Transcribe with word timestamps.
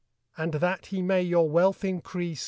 I 0.35 0.41
And 0.45 0.53
that 0.53 0.87
he 0.87 1.03
may 1.03 1.21
your 1.21 1.47
wealth 1.47 1.85
increase 1.85 2.39